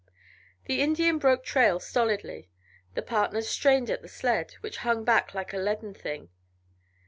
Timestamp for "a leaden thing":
5.53-6.29